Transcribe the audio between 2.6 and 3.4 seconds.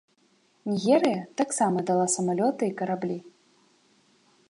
і караблі.